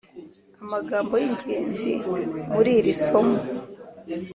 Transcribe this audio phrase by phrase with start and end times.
[0.63, 1.91] amagambo y’ingenzi
[2.53, 3.39] muri iri somo: